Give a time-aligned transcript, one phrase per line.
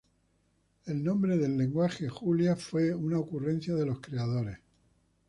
[0.87, 4.57] El nombre del lenguaje Julia fue una ocurrencia de los creadores.